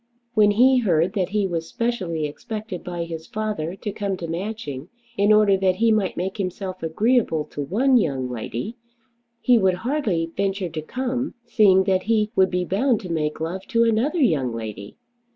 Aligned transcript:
When 0.33 0.49
he 0.49 0.79
heard 0.79 1.13
that 1.13 1.29
he 1.29 1.45
was 1.45 1.67
specially 1.69 2.25
expected 2.25 2.83
by 2.83 3.03
his 3.03 3.27
father 3.27 3.75
to 3.75 3.91
come 3.91 4.17
to 4.17 4.27
Matching 4.27 4.89
in 5.15 5.31
order 5.31 5.55
that 5.57 5.75
he 5.75 5.91
might 5.91 6.17
make 6.17 6.37
himself 6.37 6.81
agreeable 6.81 7.45
to 7.51 7.61
one 7.61 7.97
young 7.97 8.27
lady, 8.27 8.77
he 9.41 9.59
would 9.59 9.75
hardly 9.85 10.31
venture 10.35 10.69
to 10.69 10.81
come, 10.81 11.35
seeing 11.45 11.83
that 11.83 12.01
he 12.01 12.31
would 12.35 12.49
be 12.49 12.65
bound 12.65 12.99
to 13.01 13.11
make 13.11 13.39
love 13.39 13.67
to 13.67 13.83
another 13.83 14.17
young 14.17 14.51
lady! 14.51 14.97